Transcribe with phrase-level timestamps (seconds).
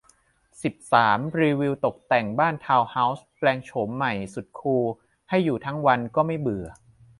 [0.63, 4.85] สิบสาม รีวิวตกแต่งบ้านทาวน์เฮ้าส์ แปลงโฉมใหม่สุดคูล
[5.29, 6.67] ให้อยู่ทั้งวันก็ไม่เบื่อ